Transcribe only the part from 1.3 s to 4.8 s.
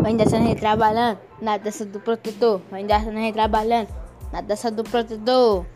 na dança do protetor. Vai descendo aí trabalhando na dança